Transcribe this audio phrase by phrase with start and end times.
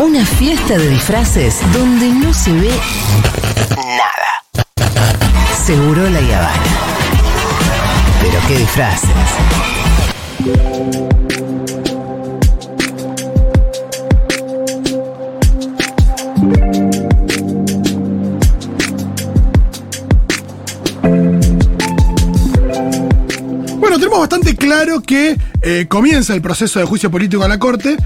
[0.00, 2.70] Una fiesta de disfraces donde no se ve
[3.76, 4.86] nada.
[5.66, 6.62] Seguro la Yavana.
[8.22, 9.10] Pero qué disfraces.
[23.80, 27.96] Bueno, tenemos bastante claro que eh, comienza el proceso de juicio político a la Corte,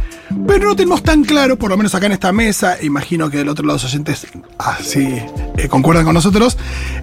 [0.46, 3.48] pero no tenemos tan claro, por lo menos acá en esta mesa, imagino que del
[3.48, 4.26] otro lado los oyentes
[4.58, 5.18] así
[5.68, 6.56] concuerdan con nosotros,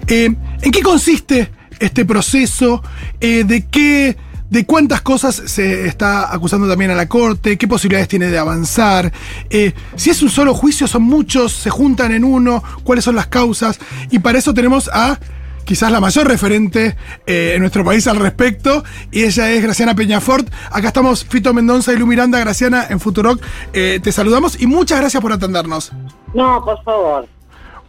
[0.06, 2.82] eh, en qué consiste este proceso,
[3.20, 4.16] eh, de qué
[4.50, 9.12] de cuántas cosas se está acusando también a la Corte, qué posibilidades tiene de avanzar,
[9.48, 13.28] eh, si es un solo juicio, son muchos, se juntan en uno, cuáles son las
[13.28, 13.78] causas,
[14.10, 15.20] y para eso tenemos a
[15.70, 16.96] quizás la mayor referente
[17.28, 20.52] eh, en nuestro país al respecto, y ella es Graciana Peñafort.
[20.72, 23.40] Acá estamos Fito Mendoza y Lu Miranda, Graciana, en Futuroc.
[23.72, 25.92] Eh, te saludamos y muchas gracias por atendernos.
[26.34, 27.28] No, por favor.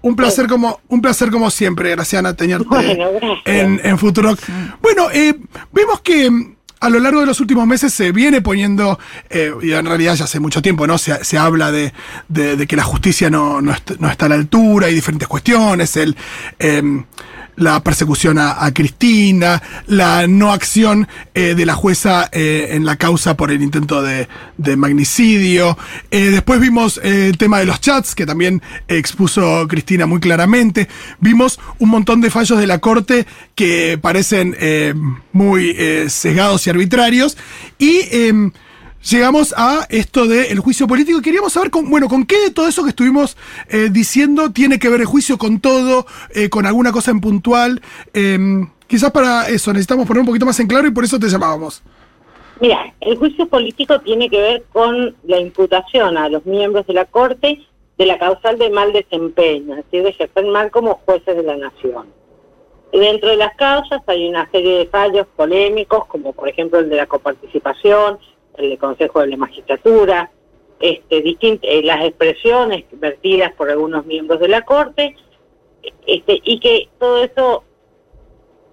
[0.04, 3.00] Un placer como, un placer como siempre, Graciana, tenerte
[3.46, 4.38] en, en Futuroc.
[4.80, 5.34] Bueno, eh,
[5.72, 6.30] vemos que
[6.82, 9.00] a lo largo de los últimos meses se viene poniendo,
[9.32, 11.00] y en realidad ya hace mucho tiempo, ¿no?
[11.00, 11.94] Se, habla de,
[12.68, 16.16] que la justicia no, no, está a la altura, hay diferentes cuestiones, el
[17.56, 23.36] la persecución a, Cristina, la no acción eh, de la jueza eh, en la causa
[23.36, 24.28] por el intento de,
[24.78, 25.78] magnicidio.
[26.12, 30.88] Eh, después vimos el tema de los chats, que también expuso Cristina muy claramente.
[31.20, 34.56] Vimos un montón de fallos de la Corte que parecen
[35.34, 35.76] muy
[36.10, 37.38] sesgados y arbitrarios.
[37.78, 38.52] Y em,
[39.10, 42.84] llegamos a esto del juicio político queríamos saber, con, bueno, con qué de todo eso
[42.84, 43.38] que estuvimos
[43.70, 47.82] eh, diciendo tiene que ver el juicio con todo, eh, con alguna cosa en puntual.
[48.14, 51.28] Em, quizás para eso necesitamos poner un poquito más en claro y por eso te
[51.28, 51.82] llamábamos.
[52.60, 57.06] Mira, el juicio político tiene que ver con la imputación a los miembros de la
[57.06, 57.60] Corte
[57.98, 61.58] de la causal de mal desempeño, es decir, de ejercer mal como jueces de la
[61.58, 62.08] nación.
[62.92, 66.98] dentro de las causas hay una serie de fallos polémicos, como por ejemplo el de
[66.98, 68.20] la coparticipación,
[68.58, 70.32] el Consejo de la Magistratura,
[70.80, 75.16] este, eh, las expresiones vertidas por algunos miembros de la Corte,
[76.06, 77.64] este, y que todo eso,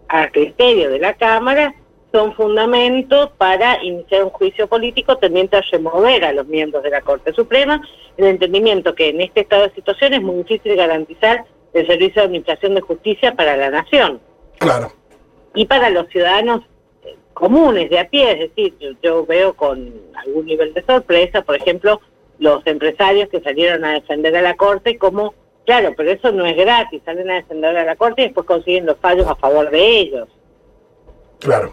[0.09, 1.75] a criterio de la Cámara,
[2.13, 7.03] son fundamentos para iniciar un juicio político tendiente a remover a los miembros de la
[7.03, 7.83] Corte Suprema,
[8.17, 12.27] el entendimiento que en este estado de situación es muy difícil garantizar el servicio de
[12.27, 14.21] administración de justicia para la nación.
[14.59, 14.93] Claro.
[15.55, 16.63] Y para los ciudadanos
[17.39, 22.01] comunes, de a pie, es decir, yo, veo con algún nivel de sorpresa, por ejemplo,
[22.39, 25.35] los empresarios que salieron a defender a la Corte como,
[25.65, 28.87] claro, pero eso no es gratis, salen a defender a la Corte y después consiguen
[28.87, 30.29] los fallos a favor de ellos.
[31.39, 31.73] Claro.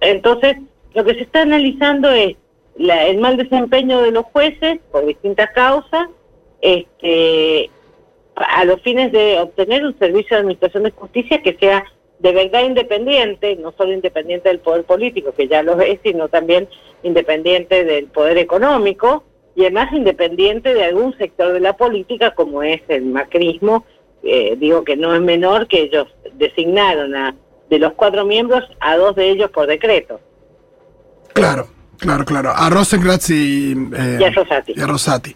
[0.00, 0.56] Entonces,
[0.94, 2.36] lo que se está analizando es
[2.78, 6.08] el mal desempeño de los jueces por distintas causas,
[6.62, 7.70] este,
[8.34, 11.84] a los fines de obtener un servicio de administración de justicia que sea
[12.22, 16.68] de verdad independiente, no solo independiente del poder político, que ya lo es, sino también
[17.02, 19.24] independiente del poder económico
[19.56, 23.84] y además independiente de algún sector de la política como es el macrismo.
[24.22, 27.34] Eh, digo que no es menor que ellos designaron a
[27.68, 30.20] de los cuatro miembros a dos de ellos por decreto.
[31.32, 31.66] Claro,
[31.98, 32.52] claro, claro.
[32.54, 34.74] A Rosenkrantz y, eh, y a Rosati.
[34.76, 35.34] Y a Rosati.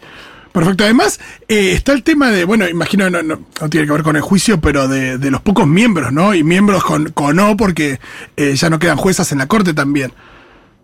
[0.57, 0.85] Perfecto.
[0.85, 4.23] Además, eh, está el tema de, bueno, imagino, no, no, tiene que ver con el
[4.23, 6.33] juicio, pero de, los pocos miembros, ¿no?
[6.33, 7.99] Y miembros con, con O, porque
[8.35, 10.13] eh, ya no quedan juezas en la Corte también.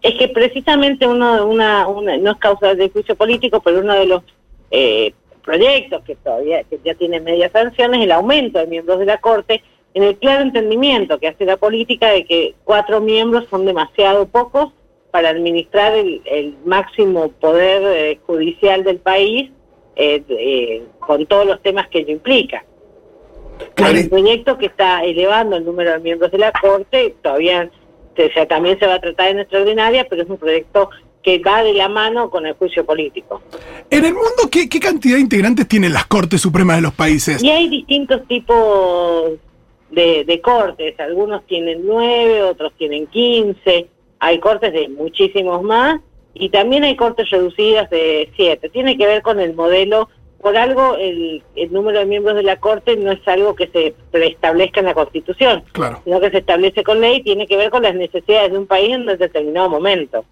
[0.03, 4.05] Es que precisamente uno, una, una no es causa de juicio político, pero uno de
[4.05, 4.21] los
[4.69, 5.11] eh,
[5.43, 9.17] proyectos que todavía que ya tiene medias sanciones es el aumento de miembros de la
[9.17, 9.63] Corte,
[9.95, 14.71] en el claro entendimiento que hace la política de que cuatro miembros son demasiado pocos
[15.09, 19.49] para administrar el, el máximo poder judicial del país
[19.95, 22.63] eh, eh, con todos los temas que ello implica.
[23.77, 27.69] Hay un proyecto que está elevando el número de miembros de la Corte, todavía
[28.15, 30.89] se, también se va a tratar en extraordinaria, pero es un proyecto
[31.21, 33.41] que va de la mano con el juicio político.
[33.89, 37.41] En el mundo, ¿qué, qué cantidad de integrantes tienen las Cortes Supremas de los países?
[37.41, 39.31] Y hay distintos tipos
[39.91, 43.87] de, de cortes, algunos tienen nueve, otros tienen quince,
[44.19, 46.01] hay cortes de muchísimos más,
[46.33, 48.69] y también hay cortes reducidas de siete.
[48.69, 50.09] Tiene que ver con el modelo,
[50.41, 51.41] por algo el,
[51.71, 55.63] número de miembros de la Corte no es algo que se preestablezca en la Constitución,
[55.71, 56.01] claro.
[56.03, 58.93] sino que se establece con ley, tiene que ver con las necesidades de un país
[58.93, 60.25] en un determinado momento.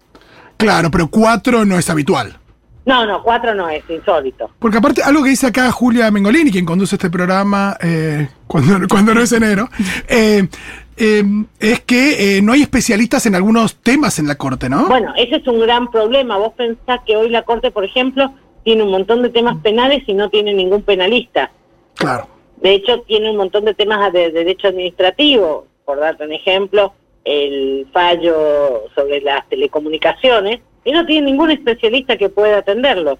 [0.58, 2.38] Claro, pero cuatro no es habitual.
[2.84, 4.50] No, no, cuatro no es, insólito.
[4.58, 9.14] Porque aparte, algo que dice acá Julia Mengolini, quien conduce este programa eh, cuando, cuando
[9.14, 9.68] no es enero,
[10.08, 10.48] eh,
[10.96, 11.24] eh,
[11.60, 14.88] es que no hay especialistas en algunos temas en la Corte, ¿no?
[14.88, 16.36] Bueno, ese es un gran problema.
[16.38, 18.32] Vos pensás que hoy la Corte, por ejemplo,
[18.64, 21.50] tiene un montón de temas penales y no tiene ningún penalista.
[21.94, 22.28] Claro.
[22.56, 25.66] De hecho, tiene un montón de temas de derecho administrativo.
[25.84, 26.94] Por darte un ejemplo,
[27.24, 33.18] el fallo sobre las telecomunicaciones, y no tiene ningún especialista que pueda atenderlo.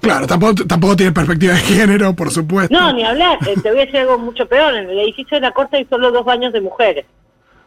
[0.00, 2.74] Claro, tampoco, tampoco tiene perspectiva de género, por supuesto.
[2.74, 3.38] No, ni hablar.
[3.48, 4.74] Eh, te voy a decir algo mucho peor.
[4.74, 7.06] En el edificio de la Corte hay solo dos baños de mujeres.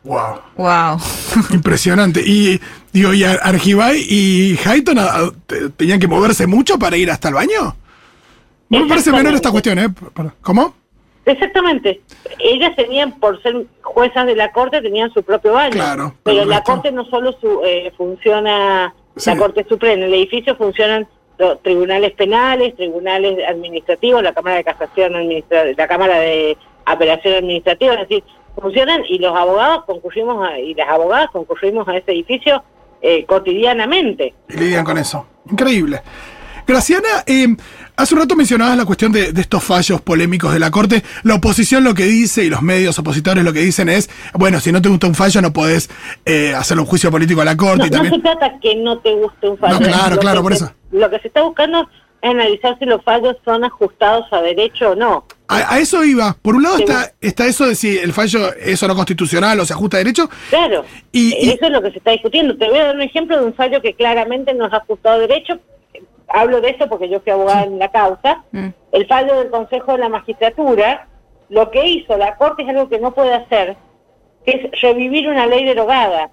[0.04, 0.40] Wow.
[0.56, 1.00] Wow.
[1.52, 2.22] Impresionante.
[2.24, 2.60] Y
[2.94, 4.98] digo, ¿y Argibay y Hayton
[5.76, 7.76] tenían que moverse mucho para ir hasta el baño?
[8.70, 9.88] Me parece menor esta cuestión, ¿eh?
[10.42, 10.76] ¿Cómo?
[11.28, 12.02] Exactamente.
[12.40, 15.74] Ellas tenían, por ser juezas de la Corte, tenían su propio baño.
[15.74, 16.14] Claro.
[16.24, 18.96] Pero la Corte no solo su, eh, funciona,
[19.26, 21.06] la Corte Suprema, en el edificio funcionan
[21.38, 27.94] los tribunales penales, tribunales administrativos, la Cámara de Casación administrativa, la Cámara de Apelación Administrativa,
[27.96, 28.24] es decir,
[28.56, 32.64] funcionan y los abogados concurrimos y las abogadas concurrimos a ese edificio
[33.02, 34.34] eh, cotidianamente.
[34.48, 35.28] Y lidian con eso.
[35.52, 36.02] Increíble.
[36.68, 37.48] Graciana, eh,
[37.96, 41.02] hace un rato mencionabas la cuestión de, estos fallos polémicos de la Corte.
[41.24, 44.74] La oposición lo que dice y los medios opositores lo que dicen es, bueno, si
[44.74, 45.90] no te gusta un fallo no podés
[46.26, 47.78] eh, hacer un juicio político a la Corte.
[47.78, 48.12] No, y también...
[48.12, 49.80] no se trata que no te guste un fallo.
[49.80, 50.70] No, claro, claro, por eso.
[50.92, 51.88] Lo que se está buscando
[52.22, 55.26] es analizar si los fallos son ajustados a derecho o no.
[55.48, 56.36] A, eso iba.
[56.42, 59.66] Por un lado está, está eso de si el fallo es o no constitucional o
[59.66, 60.30] se ajusta a derecho.
[60.50, 60.84] Claro.
[61.14, 62.58] Y, eso es lo que se está discutiendo.
[62.58, 65.20] Te voy a dar un ejemplo de un fallo que claramente no es ajustado a
[65.20, 65.62] derecho,
[66.28, 68.68] hablo de eso porque yo fui abogada en la causa, mm.
[68.92, 71.08] el fallo del Consejo de la Magistratura,
[71.50, 73.78] lo que hizo la Corte es algo que no puede hacer,
[74.46, 76.32] que es revivir una ley derogada.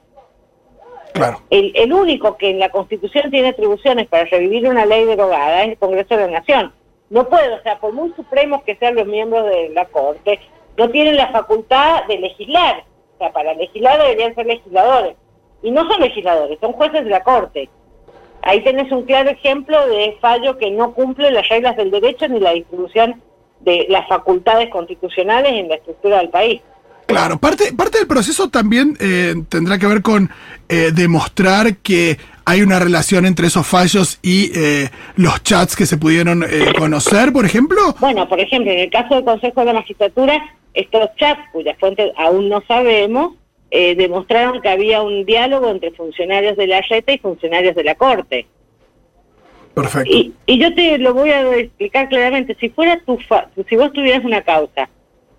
[1.12, 1.40] Claro.
[1.50, 5.70] El, el único que en la Constitución tiene atribuciones para revivir una ley derogada es
[5.70, 6.72] el Congreso de la Nación.
[7.10, 10.40] No puede, o sea, por muy supremos que sean los miembros de la Corte,
[10.76, 12.84] no tienen la facultad de legislar.
[13.14, 15.14] O sea, para legislar deberían ser legisladores.
[15.62, 17.70] Y no son legisladores, son jueces de la Corte.
[18.44, 22.40] Ahí tenés un claro ejemplo de fallo que no cumple las reglas del derecho ni
[22.40, 23.22] la distribución
[23.60, 26.60] de las facultades constitucionales en la estructura del país.
[27.06, 30.30] Claro, parte, parte del proceso también eh, tendrá que ver con
[30.68, 35.96] eh, demostrar que hay una relación entre esos fallos y eh, los chats que se
[35.96, 36.44] pudieron
[36.78, 37.94] conocer, por ejemplo.
[38.00, 40.38] Bueno, por ejemplo, en el caso del Consejo de la Magistratura,
[40.74, 43.34] estos chats, cuyas fuentes aún no sabemos,
[43.76, 47.96] eh, demostraron que había un diálogo entre funcionarios de la RETA y funcionarios de la
[47.96, 48.46] Corte.
[49.74, 50.08] Perfecto.
[50.12, 52.56] Y, yo te lo voy a explicar claramente.
[52.60, 53.18] Si fuera tu
[53.68, 54.88] si vos tuvieras una causa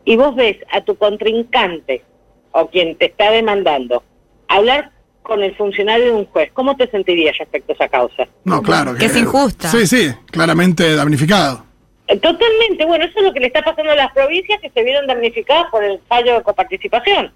[0.03, 2.03] y vos ves a tu contrincante
[2.51, 4.03] o quien te está demandando
[4.49, 4.91] hablar
[5.23, 8.27] con el funcionario de un juez, ¿cómo te sentirías respecto a esa causa?
[8.43, 8.95] No, claro.
[8.95, 9.69] Que, es injusta.
[9.69, 11.63] Sí, sí, claramente damnificado.
[12.07, 12.85] Totalmente.
[12.85, 15.71] Bueno, eso es lo que le está pasando a las provincias que se vieron damnificadas
[15.71, 17.31] por el fallo de coparticipación.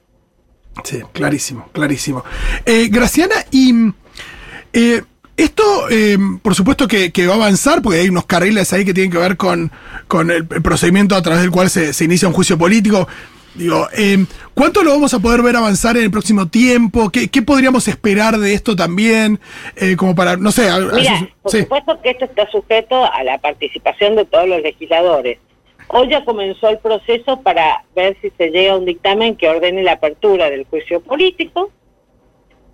[0.84, 2.24] Sí, clarísimo, clarísimo.
[2.66, 3.74] Eh, Graciana, y
[4.74, 5.04] eh,
[5.38, 9.12] esto, eh, por supuesto que, va a avanzar, porque hay unos carriles ahí que tienen
[9.12, 9.72] que ver con,
[10.08, 13.08] con el, procedimiento a través del cual se, inicia un juicio político.
[13.56, 13.88] Digo,
[14.54, 17.10] ¿cuánto lo vamos a poder ver avanzar en el próximo tiempo?
[17.10, 19.40] ¿Qué, podríamos esperar de esto también?
[19.98, 20.70] como para, no sé.
[20.94, 25.40] Mira, por supuesto que esto está sujeto a la participación de todos los legisladores.
[25.92, 29.82] Hoy ya comenzó el proceso para ver si se llega a un dictamen que ordene
[29.82, 31.72] la apertura del juicio político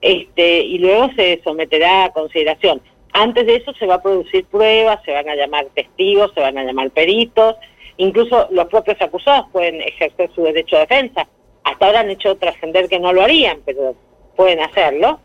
[0.01, 2.81] este, y luego se someterá a consideración.
[3.13, 6.57] Antes de eso se va a producir pruebas, se van a llamar testigos, se van
[6.57, 7.55] a llamar peritos,
[7.95, 11.25] incluso los propios acusados pueden ejercer su derecho de defensa.
[11.63, 13.95] Hasta ahora han hecho trascender que no lo harían, pero
[14.35, 15.21] pueden hacerlo.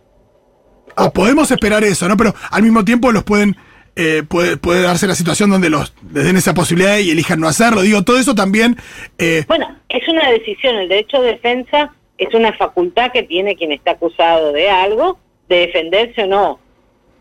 [0.94, 2.16] Ah, podemos esperar eso, ¿no?
[2.16, 3.56] Pero al mismo tiempo los pueden
[4.02, 7.48] eh, puede, puede darse la situación donde los les den esa posibilidad y elijan no
[7.48, 7.82] hacerlo.
[7.82, 8.76] Digo, todo eso también...
[9.18, 10.76] Eh, bueno, es una decisión.
[10.76, 15.18] El derecho de defensa es una facultad que tiene quien está acusado de algo,
[15.50, 16.60] de defenderse o no.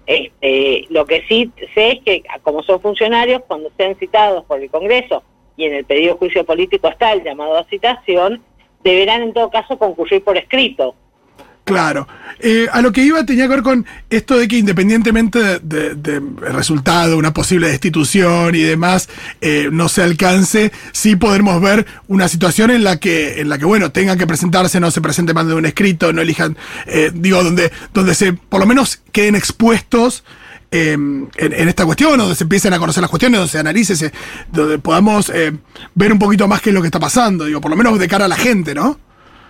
[0.06, 4.70] Este, lo que sí sé es que, como son funcionarios, cuando sean citados por el
[4.70, 5.22] Congreso
[5.58, 8.42] y en el pedido de juicio político está el llamado a citación,
[8.86, 10.96] deberán en todo caso concurrir por escrito.
[11.70, 12.08] Claro.
[12.42, 16.22] Eh, a lo que iba tenía que ver con esto de que independientemente del de,
[16.40, 19.10] resultado, una posible destitución y demás,
[19.42, 23.66] eh, no se alcance, sí podemos ver una situación en la que, en la que
[23.66, 27.44] bueno, tengan que presentarse, no se presente más de un escrito, no elijan, eh, digo,
[27.44, 30.24] donde, donde se, por lo menos queden expuestos
[30.72, 34.14] en, esta cuestión, donde se empiecen a conocer las cuestiones, donde se analice,
[34.52, 35.32] donde podamos
[35.96, 38.08] ver un poquito más qué es lo que está pasando, digo, por lo menos de
[38.08, 39.09] cara a la gente, ¿no?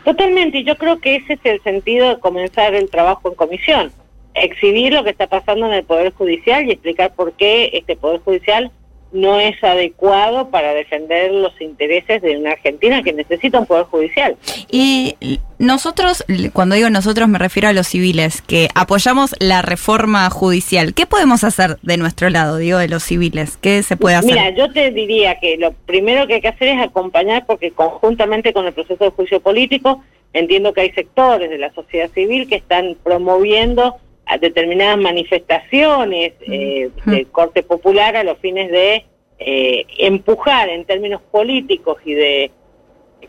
[0.10, 3.92] Totalmente, y yo creo que ese es el sentido de comenzar el trabajo en comisión,
[4.34, 8.20] exhibir lo que está pasando en el Poder Judicial y explicar por qué este Poder
[8.22, 8.72] Judicial
[9.12, 14.38] no es adecuado para defender los intereses de una Argentina que necesita un poder judicial.
[14.70, 15.16] Y
[15.58, 16.24] nosotros,
[16.54, 20.94] cuando digo nosotros me refiero a los civiles, que apoyamos la reforma judicial.
[20.94, 23.58] ¿Qué podemos hacer de nuestro lado, digo, de los civiles?
[23.58, 24.32] ¿Qué se puede hacer?
[24.32, 28.54] Mira, yo te diría que lo primero que hay que hacer es acompañar porque conjuntamente
[28.54, 32.56] con el proceso de juicio político, entiendo que hay sectores de la sociedad civil que
[32.56, 33.96] están promoviendo
[34.30, 39.04] a determinadas manifestaciones eh, de corte popular a los fines de
[39.40, 42.52] eh, empujar en términos políticos y de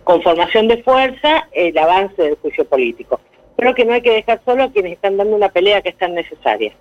[0.04, 3.18] conformación de fuerza el avance del juicio político.
[3.56, 5.96] Creo que no hay que dejar solo a quienes están dando una pelea que es
[5.96, 6.74] tan necesaria.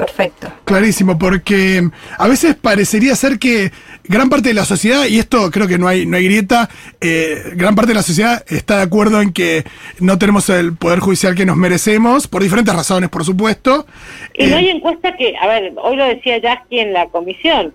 [0.00, 0.50] Perfecto.
[0.64, 3.70] Clarísimo, porque a veces parecería ser que
[4.04, 6.70] gran parte de la sociedad, y esto creo que no hay, no hay grieta,
[7.02, 9.64] eh, gran parte de la sociedad está de acuerdo en que
[9.98, 13.86] no tenemos el poder judicial que nos merecemos, por diferentes razones, por supuesto.
[14.32, 17.74] Y no hay eh, encuesta que, a ver, hoy lo decía Jackie en la comisión,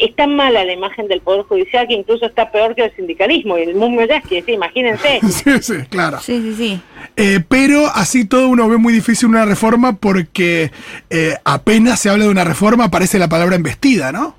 [0.00, 3.58] es tan mala la imagen del Poder Judicial que incluso está peor que el sindicalismo
[3.58, 5.20] y el mundo Yasky, sí, imagínense.
[5.28, 6.18] sí, sí, claro.
[6.20, 6.80] Sí, sí, sí.
[7.16, 10.70] Eh, pero así todo uno ve muy difícil una reforma porque
[11.10, 14.34] eh, apenas se habla de una reforma aparece la palabra embestida, ¿no?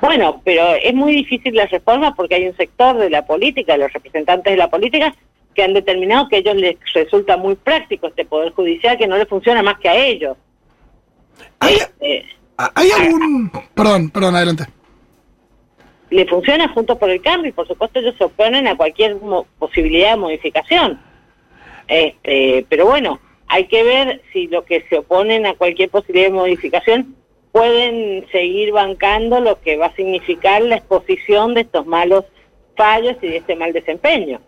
[0.00, 3.92] Bueno, pero es muy difícil la reforma porque hay un sector de la política, los
[3.92, 5.14] representantes de la política,
[5.54, 9.16] que han determinado que a ellos les resulta muy práctico este Poder Judicial, que no
[9.16, 10.36] le funciona más que a ellos.
[11.58, 12.24] ¿Hay, este,
[12.74, 13.50] ¿hay algún...?
[13.74, 14.66] Perdón, perdón, adelante
[16.10, 19.16] le funciona junto por el cambio y por supuesto ellos se oponen a cualquier
[19.58, 21.00] posibilidad de modificación.
[21.86, 26.34] Este, pero bueno, hay que ver si los que se oponen a cualquier posibilidad de
[26.34, 27.16] modificación
[27.52, 32.24] pueden seguir bancando lo que va a significar la exposición de estos malos
[32.76, 34.40] fallos y de este mal desempeño.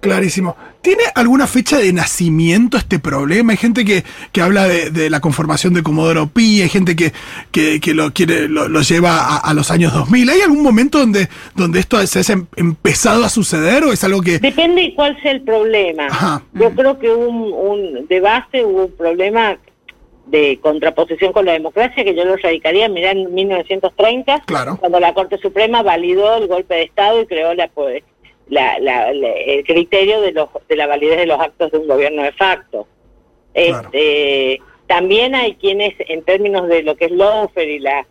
[0.00, 0.56] Clarísimo.
[0.80, 3.52] ¿Tiene alguna fecha de nacimiento este problema?
[3.52, 4.02] Hay gente que,
[4.32, 7.12] que habla de, la conformación de Comodoro Pi, hay gente que,
[7.52, 10.30] que, lo quiere lo, lleva a, los años 2000.
[10.30, 14.38] ¿Hay algún momento donde, donde esto se ha empezado a suceder o es algo que...?
[14.38, 16.08] Depende de cuál sea el problema.
[16.54, 19.58] Yo creo que un, un, de base hubo un problema
[20.30, 24.76] de contraposición con la democracia que yo lo radicaría, mirá, en 1930, claro.
[24.78, 27.68] cuando la Corte Suprema validó el golpe de Estado y creó la
[28.50, 32.32] la, el criterio de, los, de la validez de los actos de un gobierno de
[32.32, 32.86] facto.
[33.54, 38.06] Este, también hay quienes, en términos de lo que es Lofer y la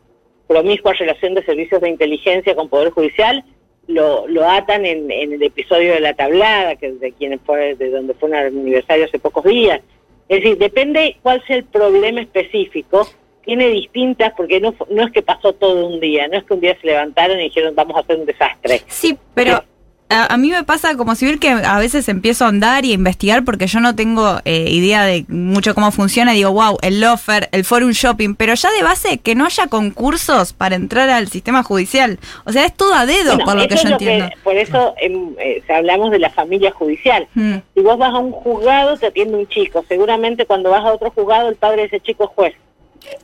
[0.48, 3.44] promiscua relación de servicios de inteligencia con Poder Judicial,
[3.88, 8.14] lo, lo atan en, el episodio de la tablada, que de quienes fue, de donde
[8.14, 9.82] fue un aniversario hace pocos días.
[10.28, 13.08] Es decir, depende cuál sea el problema específico,
[13.44, 16.62] tiene distintas, porque no, no es que pasó todo un día, no es que un
[16.62, 18.82] día se levantaron y dijeron vamos a hacer un desastre.
[18.88, 19.64] Sí, pero
[20.10, 23.46] a, mí me pasa como civil que a veces empiezo a andar y a investigar
[23.46, 26.34] porque yo no tengo eh, idea de mucho cómo funciona.
[26.34, 30.54] Digo, wow, el offer, el forum shopping, pero ya de base que no haya concursos
[30.54, 32.18] para entrar al sistema judicial.
[32.46, 34.30] O sea, es todo a dedo, por lo que yo entiendo.
[34.44, 37.28] por eso eh, hablamos de la familia judicial.
[37.36, 37.58] Mm.
[37.76, 39.86] Si vos vas a un juzgado, te atiende un chico.
[39.88, 42.56] Seguramente cuando vas a otro juzgado, el padre de ese chico es juez.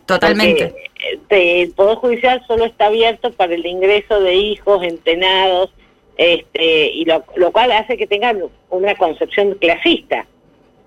[0.05, 0.73] Totalmente.
[1.29, 5.71] Eh, el Poder Judicial solo está abierto para el ingreso de hijos, entenados
[6.17, 10.25] este, y lo, cual hace que tengan una concepción clasista.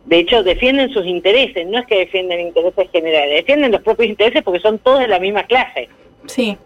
[0.07, 4.43] De hecho, defienden sus intereses, no es que defienden intereses generales, defienden los propios intereses
[4.43, 5.89] porque son todos de la misma clase.
[6.27, 6.57] Sí.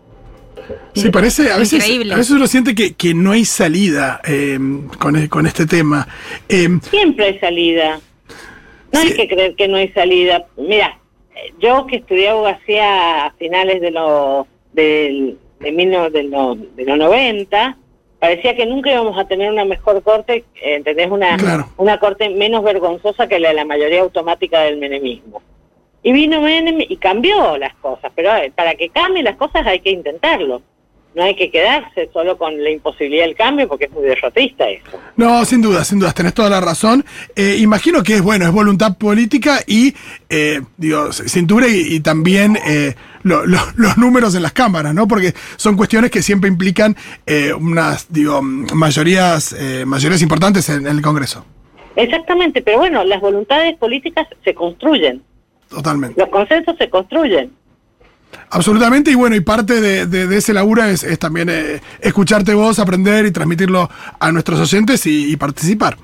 [0.95, 4.59] Sí, parece, a veces, a veces uno siente que, que no hay salida eh,
[4.99, 6.07] con, con, este tema.
[6.49, 8.01] Eh, Siempre hay salida.
[8.93, 10.47] No hay que creer que no hay salida.
[10.59, 10.99] Mira,
[11.59, 17.79] yo que estudié abogacía a finales de los de, de, de, los, de los 90,
[18.23, 21.11] parecía que nunca íbamos a tener una mejor corte, ¿entendés?
[21.11, 25.43] Una, una corte menos vergonzosa que la de la mayoría automática del menemismo.
[26.05, 29.91] Y vino Menem y cambió las cosas, pero para que cambien las cosas hay que
[29.91, 30.63] intentarlo
[31.15, 34.99] no hay que quedarse solo con la imposibilidad del cambio porque es muy derrotista eso.
[35.17, 37.05] No, sin duda, sin duda, tenés toda la razón.
[37.37, 39.95] Eh, imagino que es bueno, es voluntad política y,
[40.29, 45.07] eh, digo, cintura y, también eh, los números en las cámaras, ¿no?
[45.09, 49.55] Porque son cuestiones que siempre implican eh, unas, digo, mayorías,
[49.87, 51.45] mayorías importantes en el Congreso.
[51.97, 55.23] Exactamente, pero bueno, las voluntades políticas se construyen.
[55.69, 56.21] Totalmente.
[56.21, 57.53] Los consensos se construyen.
[58.51, 63.31] Absolutamente, y bueno, y parte de, ese laburo es, también eh, escucharte vos, aprender y
[63.31, 63.89] transmitirlo
[64.19, 65.97] a nuestros oyentes y, participar.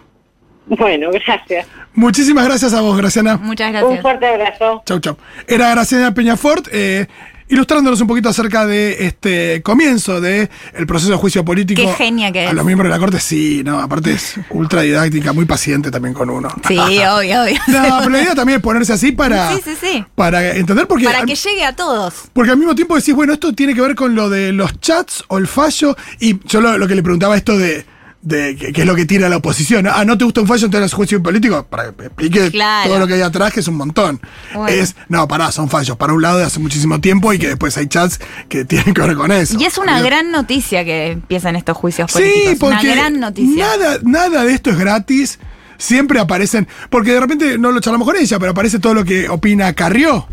[0.69, 1.67] Bueno, gracias.
[1.95, 3.37] Muchísimas gracias a vos, Graciana.
[3.39, 3.91] Muchas gracias.
[3.93, 4.83] Un fuerte abrazo.
[4.87, 5.17] Chau, chau.
[5.47, 6.69] Era Graciana Peñafort.
[6.71, 7.07] Eh,
[7.51, 11.81] ilustrándonos un poquito acerca de este comienzo de el proceso de juicio político.
[11.81, 12.55] Qué genia que A es.
[12.55, 16.29] los miembros de la corte, sí, no, aparte es ultra didáctica, muy paciente también con
[16.29, 16.51] uno.
[16.69, 17.39] Sí, obvio, obvio.
[17.69, 20.05] No, pero la idea también es ponerse así para, Sí, sí, sí.
[20.15, 22.25] para entender, porque, Para al- que llegue a todos.
[22.35, 25.25] porque al mismo tiempo decís, bueno, esto tiene que ver con lo de los chats
[25.29, 27.87] o el fallo, y yo lo, lo que le preguntaba esto de,
[28.21, 29.87] de qué qué es lo que tira la oposición.
[29.87, 31.65] Ah, ¿no te gusta un fallo entonces es juicio político?
[31.69, 32.91] Para que explique Claro.
[32.91, 34.21] todo lo que hay atrás, que es un montón.
[34.55, 34.69] Bueno.
[34.69, 37.77] Es, no, pará, son fallos para un lado de hace muchísimo tiempo y que después
[37.77, 39.57] hay chats que tienen que ver con eso.
[39.59, 42.51] Y es una gran noticia que empiezan estos juicios políticos.
[42.51, 43.65] Sí, porque una gran noticia.
[43.67, 45.39] Nada, nada de esto es gratis.
[45.81, 49.29] Siempre aparecen, porque de repente no lo charlamos con ella, pero aparece todo lo que
[49.29, 50.27] opina Carrió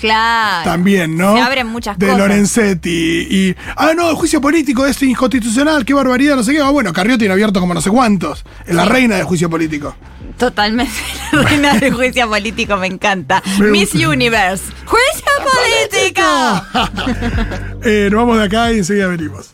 [0.00, 0.64] Claro.
[0.64, 1.36] también, ¿no?
[1.36, 2.18] Se abren muchas de cosas.
[2.18, 6.60] Lorenzetti y ah no, el juicio político es inconstitucional, qué barbaridad, no sé qué.
[6.60, 8.44] Ah, bueno, Carrió tiene abierto como no sé cuántos.
[8.66, 9.94] Es la reina del juicio político.
[10.38, 10.92] Totalmente.
[11.32, 13.42] La reina del juicio político me encanta.
[13.58, 13.94] Miss.
[13.94, 14.64] Universe.
[14.86, 15.30] ¡Juicio
[15.92, 16.22] político!
[17.82, 19.48] Eh, nos vamos de acá y enseguida venimos.